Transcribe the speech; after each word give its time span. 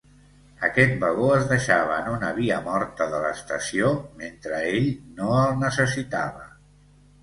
Aquest 0.67 0.95
vagó 1.03 1.27
es 1.33 1.45
deixava 1.51 1.99
en 2.05 2.09
una 2.15 2.33
via 2.39 2.59
morta 2.69 3.09
de 3.13 3.21
l'Estació 3.27 3.95
mentre 4.25 4.67
ell 4.75 4.93
no 5.23 5.33
el 5.47 5.59
necessitava. 5.71 6.49